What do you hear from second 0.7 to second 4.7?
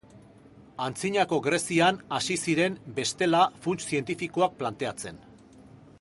Antzinako Grezian hasi ziren bestela funts zientifikoak